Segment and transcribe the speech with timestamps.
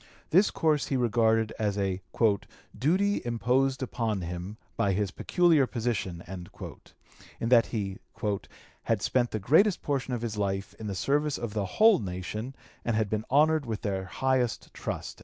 [0.31, 2.01] This course he regarded as a
[2.75, 7.99] "duty imposed upon him by his peculiar position," in that he
[8.85, 12.55] "had spent the greatest portion of his life in the service of the whole nation
[12.83, 15.19] and had been honored with their highest trust."